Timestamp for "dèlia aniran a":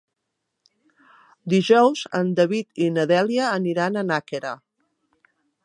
3.13-4.07